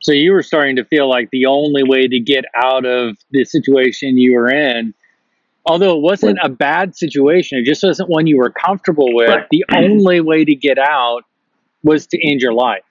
[0.00, 3.44] So you were starting to feel like the only way to get out of the
[3.44, 4.94] situation you were in
[5.68, 9.28] although it wasn't a bad situation, it just wasn't one you were comfortable with.
[9.28, 9.46] Right.
[9.50, 11.24] The only way to get out
[11.82, 12.82] was to end your life.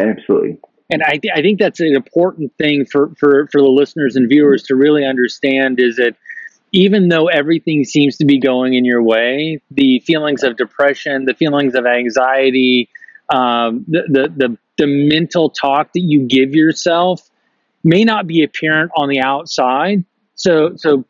[0.00, 0.58] Absolutely.
[0.90, 4.28] And I, th- I think that's an important thing for, for, for the listeners and
[4.28, 6.16] viewers to really understand is that
[6.72, 11.34] even though everything seems to be going in your way, the feelings of depression, the
[11.34, 12.88] feelings of anxiety,
[13.30, 17.28] um, the, the, the, the mental talk that you give yourself
[17.82, 20.04] may not be apparent on the outside.
[20.34, 21.04] So, so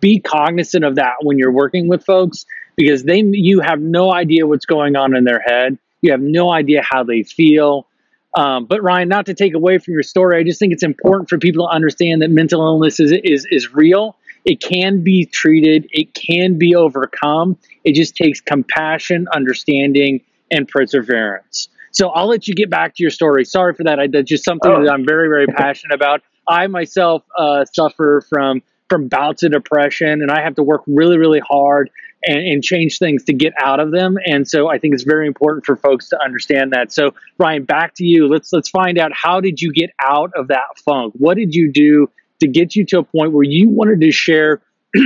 [0.00, 2.46] be cognizant of that when you're working with folks
[2.76, 5.78] because they you have no idea what's going on in their head.
[6.00, 7.86] You have no idea how they feel.
[8.34, 11.28] Um, but Ryan, not to take away from your story, I just think it's important
[11.28, 14.16] for people to understand that mental illness is is is real.
[14.44, 15.86] It can be treated.
[15.90, 17.58] It can be overcome.
[17.84, 21.68] It just takes compassion, understanding, and perseverance.
[21.92, 23.44] So I'll let you get back to your story.
[23.44, 23.98] Sorry for that.
[23.98, 24.82] I, that's just something oh.
[24.82, 26.22] that I'm very, very passionate about.
[26.48, 31.16] I myself uh, suffer from from bouts of depression and I have to work really,
[31.16, 31.88] really hard
[32.24, 34.18] and, and, change things to get out of them.
[34.26, 36.92] And so I think it's very important for folks to understand that.
[36.92, 38.28] So Ryan, back to you.
[38.28, 41.14] Let's let's find out how did you get out of that funk?
[41.16, 42.10] What did you do
[42.42, 44.60] to get you to a point where you wanted to share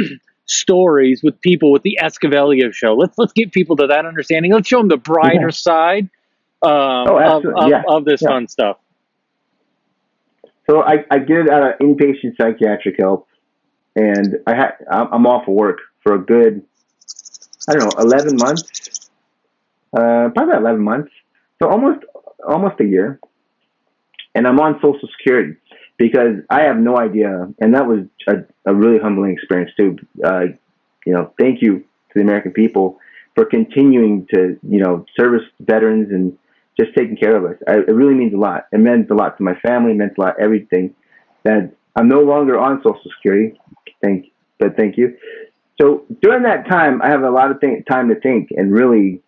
[0.46, 2.94] stories with people with the Esquivelio show.
[2.94, 4.52] Let's let's get people to that understanding.
[4.52, 5.50] Let's show them the brighter yeah.
[5.50, 6.10] side
[6.62, 7.82] um, oh, of, of, yeah.
[7.88, 8.28] of, this yeah.
[8.28, 8.78] fun stuff.
[10.68, 13.28] So I, I get out of inpatient psychiatric help,
[13.94, 16.64] and I ha- I'm off of work for a good,
[17.68, 19.10] I don't know, 11 months,
[19.92, 21.12] uh, probably 11 months.
[21.62, 22.00] So almost
[22.46, 23.20] almost a year,
[24.34, 25.56] and I'm on Social Security
[25.98, 28.34] because I have no idea, and that was a,
[28.70, 29.96] a really humbling experience too.
[30.24, 30.46] Uh,
[31.04, 32.98] you know, thank you to the American people
[33.34, 36.36] for continuing to you know service veterans and
[36.78, 37.56] just taking care of us.
[37.66, 38.66] I, it really means a lot.
[38.72, 39.92] It meant a lot to my family.
[39.92, 40.94] It meant a lot everything.
[41.44, 43.58] That I'm no longer on Social Security.
[44.02, 44.26] Thank,
[44.58, 45.16] but thank you.
[45.80, 49.22] So during that time, I have a lot of th- time to think and really,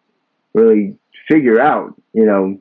[0.55, 0.97] really
[1.29, 2.59] figure out, you know,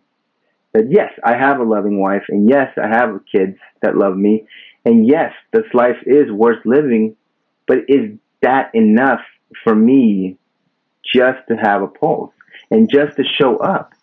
[0.78, 4.48] that yes, I have a loving wife, and yes, I have kids that love me,
[4.86, 7.16] and yes, this life is worth living,
[7.68, 9.22] but is that enough
[9.64, 10.38] for me
[11.04, 12.32] just to have a pulse
[12.70, 13.94] and just to show up?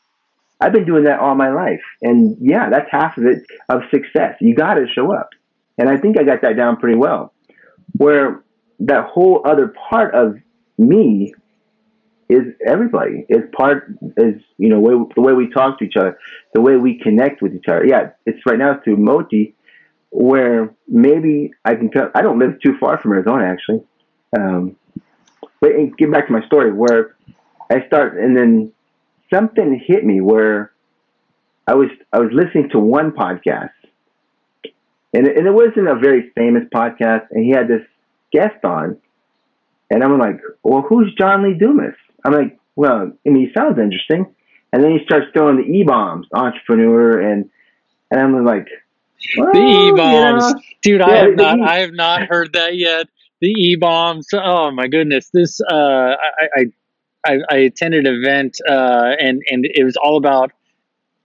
[0.60, 4.37] I've been doing that all my life, and yeah, that's half of it of success.
[4.40, 5.28] You got to show up,
[5.78, 7.32] and I think I got that down pretty well.
[7.96, 8.42] Where
[8.80, 10.38] that whole other part of
[10.76, 11.34] me
[12.28, 13.26] is everybody.
[13.28, 16.18] Is part is you know way, the way we talk to each other,
[16.54, 17.84] the way we connect with each other.
[17.87, 19.54] Yeah, it's right now through Moti,
[20.10, 21.90] where maybe I can.
[21.90, 22.10] tell.
[22.14, 23.82] I don't live too far from Arizona actually.
[24.37, 24.76] Um,
[25.60, 27.16] but get back to my story where
[27.70, 28.72] I start and then
[29.32, 30.72] something hit me where
[31.66, 33.70] I was I was listening to one podcast,
[35.14, 37.82] and it, and it wasn't a very famous podcast, and he had this
[38.32, 38.98] guest on,
[39.90, 41.94] and I'm like, well, who's John Lee Dumas?
[42.24, 44.34] I'm like, well, I mean, he sounds interesting.
[44.72, 47.48] And then he starts throwing the E bombs, entrepreneur, and
[48.10, 48.66] and I'm like,
[49.38, 50.44] well, the E bombs,
[50.84, 51.00] you know, dude.
[51.00, 53.08] Yeah, I have not, I have not heard that yet.
[53.40, 54.28] The E bombs.
[54.32, 55.60] Oh my goodness, this.
[55.60, 56.16] Uh,
[56.56, 56.64] I,
[57.26, 60.52] I, I attended an event, uh, and and it was all about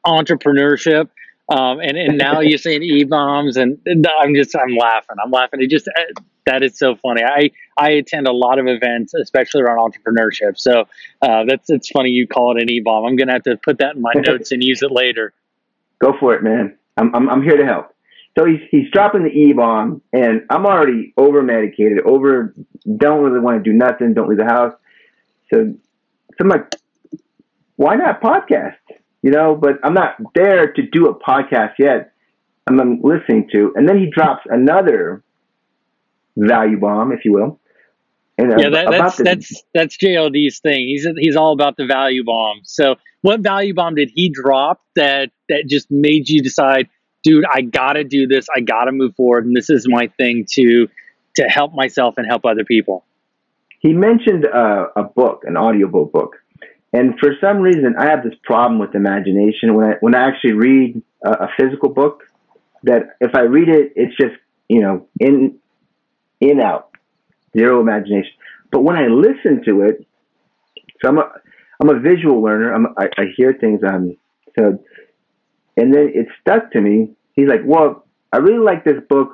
[0.05, 1.09] entrepreneurship.
[1.51, 5.15] Um, and, and now you're saying e bombs, and, and I'm just I'm laughing.
[5.23, 5.61] I'm laughing.
[5.61, 7.21] It just uh, that is so funny.
[7.23, 10.57] I I attend a lot of events, especially around entrepreneurship.
[10.57, 10.85] So
[11.21, 13.05] uh, that's it's funny you call it an e bomb.
[13.05, 15.33] I'm gonna have to put that in my notes and use it later.
[15.99, 16.77] Go for it, man.
[16.97, 17.93] I'm I'm, I'm here to help.
[18.37, 22.53] So he's he's dropping the e bomb, and I'm already over medicated, over
[22.97, 24.73] don't really want to do nothing, don't leave the house.
[25.53, 26.75] So, so I'm like,
[27.75, 28.75] why not podcast?
[29.21, 32.13] You know, but I'm not there to do a podcast yet.
[32.67, 35.23] I'm listening to, and then he drops another
[36.37, 37.59] value bomb, if you will.
[38.37, 40.87] And, uh, yeah, that, that's the, that's that's JLD's thing.
[40.87, 42.61] He's he's all about the value bomb.
[42.63, 46.87] So, what value bomb did he drop that that just made you decide,
[47.21, 48.47] dude, I gotta do this.
[48.55, 50.87] I gotta move forward, and this is my thing to
[51.35, 53.03] to help myself and help other people.
[53.79, 56.37] He mentioned uh, a book, an audiobook book,
[56.93, 60.53] and for some reason, I have this problem with imagination when I when I actually
[60.53, 62.23] read a, a physical book.
[62.83, 64.35] That if I read it, it's just
[64.69, 65.59] you know in
[66.39, 66.91] in out,
[67.55, 68.31] zero imagination.
[68.71, 70.05] But when I listen to it,
[71.01, 71.31] so I'm a
[71.81, 72.73] I'm a visual learner.
[72.73, 73.81] I'm, I, I hear things.
[73.87, 74.17] Um,
[74.57, 74.83] so,
[75.77, 77.13] and then it stuck to me.
[77.33, 79.33] He's like, "Well, I really like this book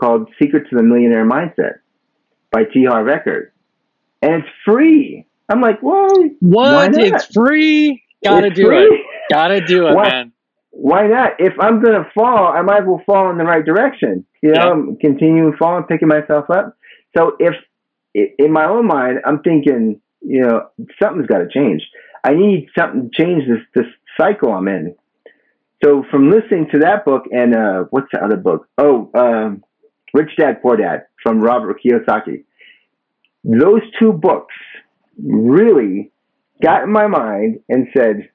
[0.00, 1.80] called Secret to the Millionaire Mindset
[2.50, 2.86] by T.
[2.88, 3.50] Harv Eker,
[4.22, 6.08] and it's free." I'm like, "Well,
[6.40, 6.96] what?
[6.96, 8.02] It's free.
[8.24, 8.84] Gotta it's do free.
[8.84, 9.00] it.
[9.30, 10.31] Gotta do it, why, man."
[10.72, 11.32] Why not?
[11.38, 14.24] If I'm gonna fall, I might as well fall in the right direction.
[14.42, 14.70] You know, yeah.
[14.70, 16.76] I'm continuing falling, picking myself up.
[17.16, 17.54] So if
[18.14, 20.68] in my own mind, I'm thinking, you know,
[21.00, 21.82] something's got to change.
[22.24, 24.94] I need something to change this this cycle I'm in.
[25.84, 28.68] So from listening to that book and uh, what's the other book?
[28.78, 29.64] Oh, um,
[30.14, 32.44] Rich Dad Poor Dad from Robert Kiyosaki.
[33.44, 34.54] Those two books
[35.22, 36.12] really
[36.62, 38.28] got in my mind and said,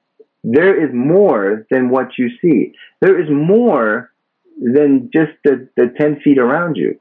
[0.44, 2.72] there is more than what you see.
[3.00, 4.12] There is more
[4.60, 7.00] than just the, the 10 feet around you.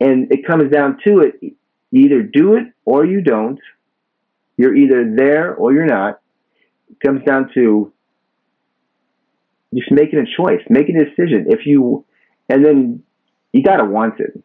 [0.00, 1.54] And it comes down to it
[1.92, 3.58] either do it or you don't.
[4.56, 6.20] You're either there or you're not.
[6.90, 7.92] It comes down to
[9.74, 11.46] just making a choice, making a decision.
[11.48, 12.04] If you,
[12.48, 13.02] and then
[13.52, 14.42] you got to want it.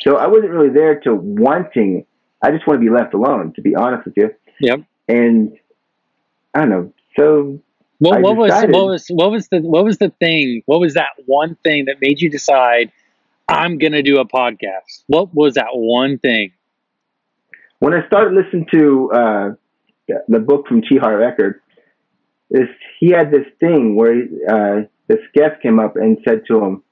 [0.00, 2.06] So I wasn't really there to wanting.
[2.42, 4.30] I just want to be left alone, to be honest with you.
[4.60, 4.80] Yep.
[5.08, 5.52] And
[6.54, 6.92] I don't know.
[7.16, 7.60] So
[7.98, 10.62] what, what was what was what was the what was the thing?
[10.66, 12.90] What was that one thing that made you decide
[13.48, 15.04] I'm going to do a podcast?
[15.06, 16.52] What was that one thing?
[17.78, 19.48] When I started listening to uh,
[20.28, 20.96] the book from T.
[20.96, 21.60] Harv Eker,
[22.50, 26.82] this he had this thing where uh, this guest came up and said to him,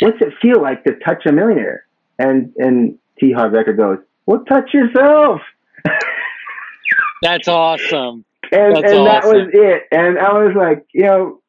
[0.00, 1.86] what's it feel like to touch a millionaire?
[2.18, 3.32] And and T.
[3.32, 5.40] Harv Eker goes, well, touch yourself.
[7.22, 8.24] That's awesome.
[8.52, 9.82] And That's and that was it.
[9.92, 11.40] And I was like, you know,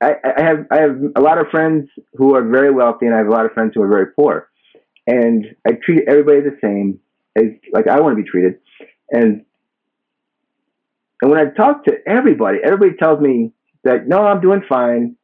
[0.00, 3.18] I, I have I have a lot of friends who are very wealthy, and I
[3.18, 4.48] have a lot of friends who are very poor.
[5.06, 6.98] And I treat everybody the same,
[7.36, 8.54] as like I want to be treated.
[9.10, 9.44] And
[11.22, 13.52] and when I talk to everybody, everybody tells me
[13.84, 15.16] that no, I'm doing fine.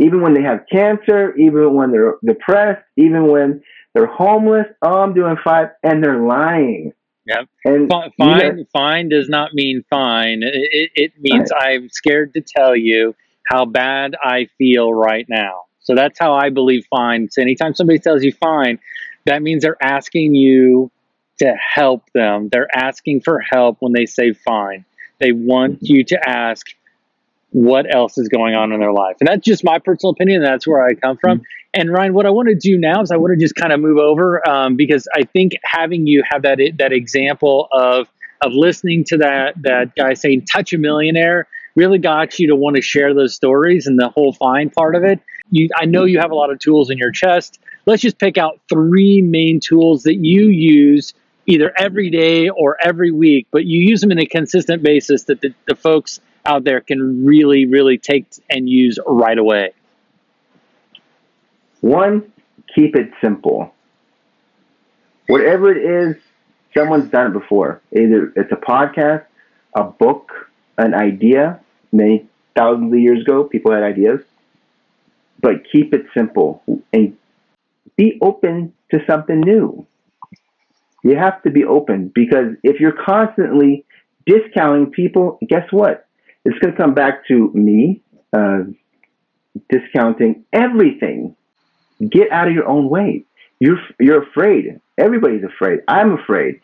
[0.00, 3.62] Even when they have cancer, even when they're depressed, even when
[3.94, 6.92] they're homeless, oh, I'm doing fine, and they're lying.
[7.26, 7.48] Yep.
[7.64, 10.42] And you Fine, know- fine does not mean fine.
[10.42, 13.14] It, it, it means I'm scared to tell you
[13.46, 15.62] how bad I feel right now.
[15.80, 17.28] So that's how I believe fine.
[17.30, 18.78] So anytime somebody tells you fine,
[19.26, 20.90] that means they're asking you
[21.38, 22.48] to help them.
[22.50, 24.84] They're asking for help when they say fine.
[25.18, 26.66] They want you to ask
[27.54, 29.14] what else is going on in their life.
[29.20, 30.42] And that's just my personal opinion.
[30.42, 31.42] That's where I come from.
[31.72, 33.78] And Ryan, what I want to do now is I want to just kind of
[33.78, 38.08] move over um, because I think having you have that that example of
[38.40, 42.74] of listening to that that guy saying "touch a millionaire" really got you to want
[42.74, 45.20] to share those stories and the whole fine part of it.
[45.50, 47.60] You, I know you have a lot of tools in your chest.
[47.86, 51.14] Let's just pick out three main tools that you use
[51.46, 55.40] either every day or every week, but you use them in a consistent basis that
[55.40, 59.72] the, the folks out there can really, really take and use right away.
[61.80, 62.32] One,
[62.74, 63.74] keep it simple.
[65.26, 66.16] Whatever it is,
[66.76, 67.80] someone's done it before.
[67.92, 69.24] Either it's a podcast,
[69.74, 70.32] a book,
[70.78, 71.60] an idea.
[71.92, 74.20] Many thousands of years ago, people had ideas.
[75.40, 77.16] But keep it simple and
[77.96, 79.86] be open to something new.
[81.02, 83.84] You have to be open because if you're constantly
[84.26, 86.03] discounting people, guess what?
[86.44, 88.02] It's going to come back to me
[88.32, 88.64] uh,
[89.70, 91.36] discounting everything
[92.10, 93.24] get out of your own way.
[93.60, 94.80] You're you're afraid.
[94.98, 95.80] Everybody's afraid.
[95.88, 96.60] I'm afraid.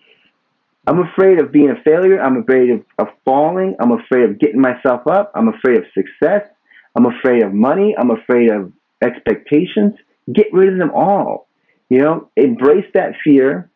[0.87, 2.21] I'm afraid of being a failure.
[2.21, 3.77] I'm afraid of, of falling.
[3.81, 5.31] I'm afraid of getting myself up.
[5.35, 6.43] I'm afraid of success.
[6.97, 7.95] I'm afraid of money.
[7.97, 9.95] I'm afraid of expectations.
[10.33, 11.49] Get rid of them all.
[11.89, 13.71] You know, embrace that fear.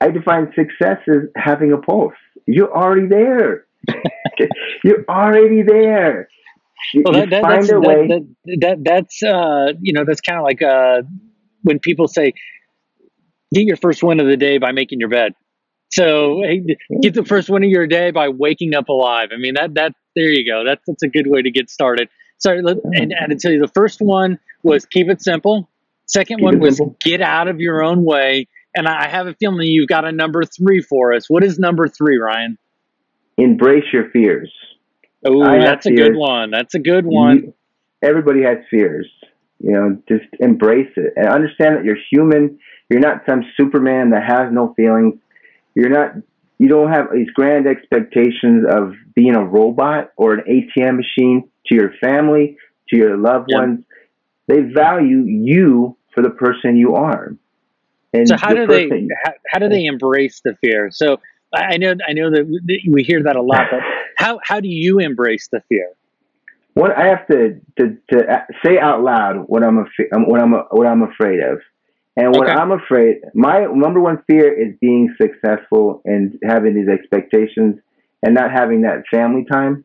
[0.00, 2.14] I define success as having a pulse.
[2.46, 3.66] You're already there.
[4.84, 6.28] You're already there.
[6.94, 8.08] You, Well, that, that, find that's, a way.
[8.08, 11.02] that, that, that, that's uh, you know, that's kind of like uh,
[11.62, 12.32] when people say,
[13.52, 15.32] get your first win of the day by making your bed.
[15.92, 16.62] So hey,
[17.02, 19.30] get the first win of your day by waking up alive.
[19.34, 20.64] I mean, that, that, there you go.
[20.64, 22.08] That's, that's a good way to get started.
[22.38, 25.68] Sorry, let, and, and to tell you, the first one was keep it simple.
[26.06, 26.96] Second Keep one was simple.
[27.00, 28.48] get out of your own way.
[28.74, 31.28] And I have a feeling you've got a number three for us.
[31.28, 32.56] What is number three, Ryan?
[33.40, 34.52] Embrace your fears.
[35.24, 36.50] Oh, that's a good one.
[36.50, 37.52] That's a good one.
[38.02, 39.10] Everybody has fears.
[39.58, 42.58] You know, just embrace it and understand that you're human.
[42.88, 45.14] You're not some Superman that has no feelings.
[45.74, 46.14] You're not.
[46.58, 51.74] You don't have these grand expectations of being a robot or an ATM machine to
[51.74, 52.56] your family,
[52.88, 53.58] to your loved Yeah.
[53.58, 53.84] ones.
[54.46, 57.34] They value you for the person you are.
[58.12, 58.88] And so how do they
[59.24, 61.20] how, how do they embrace the fear so
[61.54, 63.80] i know i know that we- hear that a lot but
[64.16, 65.88] how how do you embrace the fear
[66.74, 67.38] What I have to,
[67.78, 68.16] to, to
[68.64, 71.58] say out loud what I'm af- um, what I'm what I'm afraid of,
[72.16, 72.56] and what Okay.
[72.60, 73.14] I'm afraid.
[73.34, 77.72] My number one fear is being successful and having these expectations
[78.22, 79.84] and not having that family time.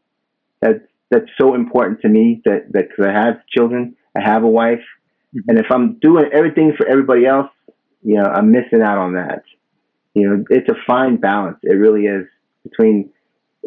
[0.62, 2.42] That's that's so important to me.
[2.46, 4.86] That that because I have children, I have a wife,
[5.36, 5.50] Mm-hmm.
[5.50, 7.52] and if I'm doing everything for everybody else,
[8.04, 9.42] you know, I'm missing out on that.
[10.16, 11.58] You know, it's a fine balance.
[11.62, 12.26] It really is
[12.64, 13.12] between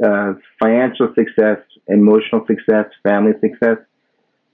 [0.04, 1.58] uh, financial success,
[1.88, 3.76] emotional success, family success.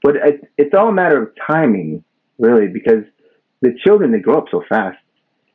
[0.03, 2.05] But it, it's all a matter of timing,
[2.39, 3.05] really, because
[3.63, 4.99] the children they grow up so fast.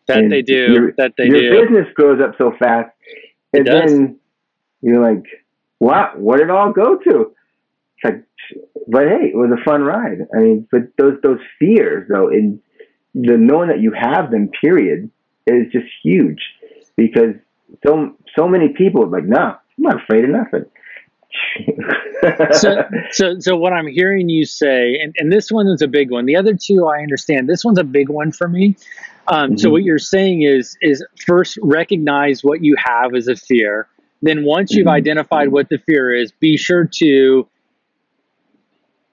[0.07, 2.89] that And they do your- that they Your do Your business grows up so fast,
[3.53, 4.19] It and then
[4.81, 5.23] you're like,
[5.79, 7.35] "Wow, where did it all go to?"
[7.97, 8.23] It's like,
[8.87, 10.19] but hey, it was a fun ride.
[10.33, 12.59] I mean, but those those fears though, and
[13.13, 15.11] the knowing that you have them, period,
[15.53, 16.41] is just huge
[16.95, 17.35] because
[17.85, 20.65] so so many people are like, "No, I'm not afraid of nothing."
[22.53, 26.09] so, so so what i'm hearing you say and, and this one is a big
[26.09, 28.75] one the other two i understand this one's a big one for me
[29.27, 29.71] um, so Mhm.
[29.73, 33.87] what you're saying is is first recognize what you have as a fear
[34.23, 34.91] then once you've Mhm.
[34.91, 37.47] identified what the fear is be sure to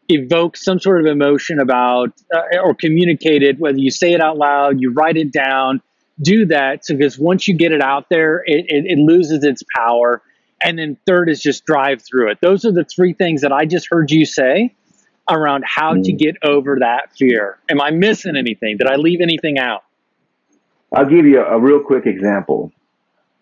[0.08, 4.38] evoke some sort of emotion about uh, or communicate it whether you say it out
[4.38, 5.82] loud you write it down
[6.20, 10.22] do that because once you get it out there it, it, it loses its power
[10.62, 13.64] and then third is just drive through it those are the three things that i
[13.66, 14.74] just heard you say
[15.28, 16.04] around how mm.
[16.04, 17.58] to get over that fear.
[17.68, 18.76] Am I missing anything?
[18.78, 19.84] Did I leave anything out?
[20.92, 22.72] I'll give you a, a real quick example.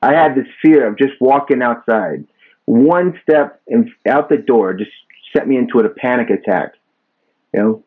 [0.02, 2.26] I had this fear of just walking outside.
[2.66, 4.90] One step in, out the door just
[5.34, 6.72] set me into a panic attack.
[7.52, 7.84] You know,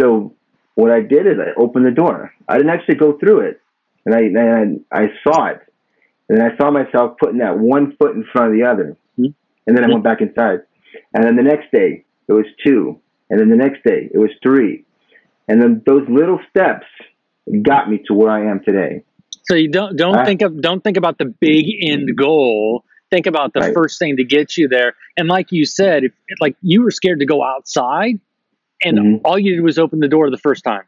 [0.00, 0.34] so
[0.74, 2.32] what I did is I opened the door.
[2.46, 3.60] I didn't actually go through it,
[4.08, 5.60] and I and I, I saw it,
[6.28, 9.32] and I saw myself putting that one foot in front of the other, mm-hmm.
[9.66, 10.60] and then I went back inside.
[11.12, 14.30] And then the next day it was two, and then the next day it was
[14.42, 14.84] three,
[15.46, 16.86] and then those little steps
[17.62, 19.04] got me to where I am today.
[19.44, 22.84] So you don't don't I, think of don't think about the big end goal.
[23.10, 23.74] Think about the right.
[23.74, 24.94] first thing to get you there.
[25.16, 28.20] And like you said, if, like you were scared to go outside,
[28.82, 29.26] and mm-hmm.
[29.26, 30.82] all you did was open the door the first time.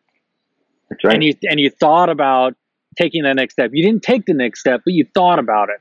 [0.89, 1.15] That's right.
[1.15, 2.57] And you and you thought about
[2.97, 3.71] taking that next step.
[3.73, 5.81] You didn't take the next step, but you thought about it.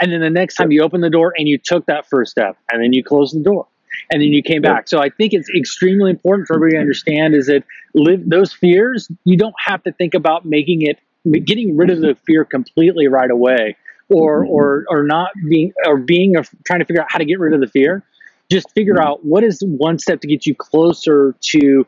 [0.00, 2.56] And then the next time you opened the door and you took that first step,
[2.70, 3.66] and then you closed the door,
[4.12, 4.88] and then you came back.
[4.88, 9.08] So I think it's extremely important for everybody to understand is that live those fears.
[9.24, 10.98] You don't have to think about making it
[11.44, 13.76] getting rid of the fear completely right away,
[14.08, 14.52] or mm-hmm.
[14.52, 17.52] or or not being or being or trying to figure out how to get rid
[17.52, 18.04] of the fear
[18.50, 19.06] just figure mm-hmm.
[19.06, 21.86] out what is one step to get you closer to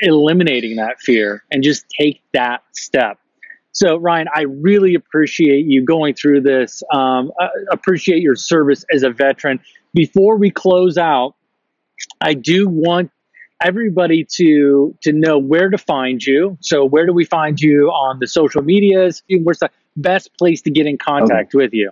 [0.00, 3.18] eliminating that fear and just take that step.
[3.72, 6.82] So, Ryan, I really appreciate you going through this.
[6.92, 9.60] Um, uh, appreciate your service as a veteran.
[9.94, 11.34] Before we close out,
[12.20, 13.10] I do want
[13.62, 16.58] everybody to to know where to find you.
[16.60, 19.22] So, where do we find you on the social medias?
[19.28, 21.64] Where's the best place to get in contact okay.
[21.64, 21.90] with you?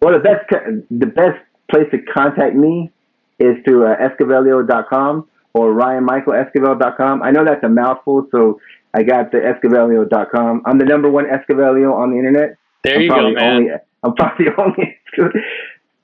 [0.00, 0.50] Well, the best
[0.90, 1.38] the best
[1.70, 2.90] place to contact me
[3.38, 7.22] is through uh, esquivelio.com or ryanmichaelesquivel.com.
[7.22, 8.60] I know that's a mouthful, so
[8.94, 10.62] I got the esquivelio.com.
[10.66, 12.56] I'm the number one Esquivelio on the internet.
[12.84, 13.56] There I'm you go, man.
[13.56, 13.70] Only,
[14.02, 14.98] I'm probably only.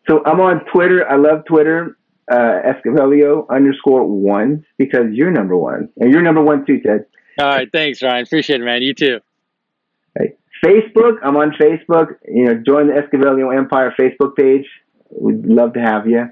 [0.09, 1.09] so I'm on Twitter.
[1.09, 1.97] I love Twitter.
[2.31, 7.07] Uh, Esquivelio underscore one because you're number one, and you're number one too, Ted.
[7.39, 8.25] All right, thanks, Ryan.
[8.25, 8.83] Appreciate it, man.
[8.83, 9.21] You too.
[10.19, 11.17] Hey, Facebook.
[11.23, 12.17] I'm on Facebook.
[12.27, 14.67] You know, join the Esquivelio Empire Facebook page.
[15.11, 16.31] We'd love to have you.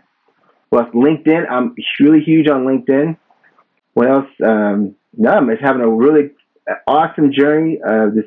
[0.70, 3.16] Plus LinkedIn, I'm really huge on LinkedIn.
[3.94, 4.28] What else?
[4.44, 6.32] Um, no, I'm just having a really
[6.86, 7.80] awesome journey.
[7.86, 8.24] Uh, this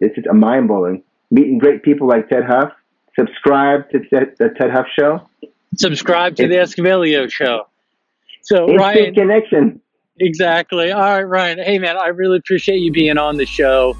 [0.00, 1.02] it's just a mind blowing.
[1.30, 2.72] Meeting great people like Ted Huff.
[3.18, 5.28] Subscribe to the Ted Huff Show.
[5.76, 7.68] Subscribe to it's, the Esquivelio Show.
[8.42, 9.80] So Ryan, connection.
[10.18, 10.90] Exactly.
[10.92, 11.58] All right, Ryan.
[11.58, 13.96] Hey, man, I really appreciate you being on the show.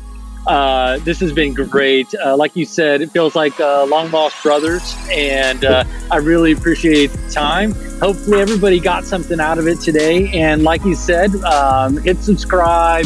[0.46, 2.06] Uh, this has been great.
[2.14, 6.52] Uh, like you said, it feels like uh, long lost brothers, and uh, I really
[6.52, 7.72] appreciate the time.
[8.00, 10.28] Hopefully, everybody got something out of it today.
[10.32, 13.04] And like you said, um, hit subscribe,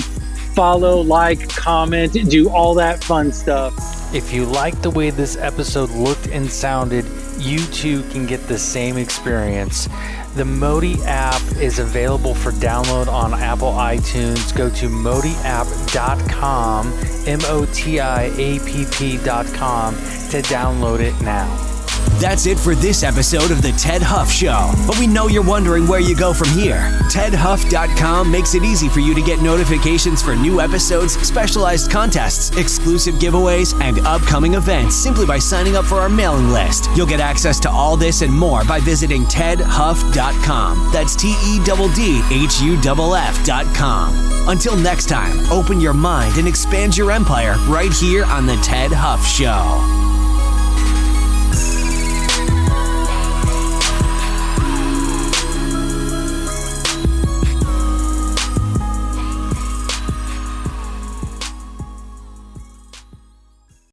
[0.55, 3.75] follow, like, comment, do all that fun stuff.
[4.15, 7.05] If you like the way this episode looked and sounded,
[7.39, 9.89] you too can get the same experience.
[10.37, 14.57] The Moti app is available for download on Apple iTunes.
[14.57, 16.87] Go to motiapp.com,
[17.27, 21.74] M O T I A P P.com to download it now.
[22.21, 24.73] That's it for this episode of The Ted Huff Show.
[24.87, 26.91] But we know you're wondering where you go from here.
[27.11, 33.17] TedHuff.com makes it easy for you to get notifications for new episodes, specialized contests, exclusive
[33.17, 36.89] giveaways, and upcoming events simply by signing up for our mailing list.
[36.97, 40.91] You'll get access to all this and more by visiting TedHuff.com.
[40.93, 42.77] That's T E D D H U
[43.15, 44.49] F F.com.
[44.49, 48.93] Until next time, open your mind and expand your empire right here on The Ted
[48.93, 50.14] Huff Show.